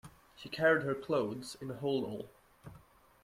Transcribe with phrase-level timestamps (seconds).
[0.35, 2.27] She carried her clothes in a holdall